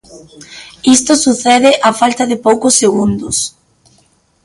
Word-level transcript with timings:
Isto 0.95 1.11
sucede 1.25 1.71
á 1.87 1.91
falta 2.01 2.23
de 2.31 2.37
poucos 2.45 2.73
segundos. 2.81 3.35